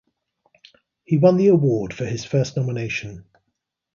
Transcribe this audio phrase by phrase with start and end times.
[1.03, 3.25] He won the award for his first nomination.